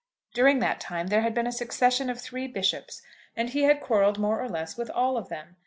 During 0.33 0.57
that 0.61 0.79
time 0.79 1.09
there 1.09 1.21
had 1.21 1.35
been 1.35 1.45
a 1.45 1.51
succession 1.51 2.09
of 2.09 2.19
three 2.19 2.47
bishops, 2.47 3.03
and 3.35 3.51
he 3.51 3.65
had 3.65 3.79
quarrelled 3.81 4.17
more 4.17 4.41
or 4.41 4.49
less 4.49 4.75
with 4.75 4.89
all 4.89 5.15
of 5.15 5.29
them. 5.29 5.57